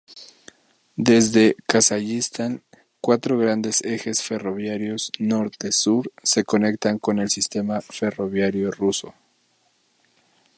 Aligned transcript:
Desde 0.95 1.55
Kazajistán, 1.67 2.63
cuatro 3.01 3.37
grandes 3.37 3.83
ejes 3.83 4.23
ferroviarios 4.23 5.11
norte-sur 5.19 6.11
se 6.23 6.43
conectan 6.43 6.97
con 6.97 7.19
el 7.19 7.29
sistema 7.29 7.81
ferroviario 7.81 8.71
ruso. 8.71 9.13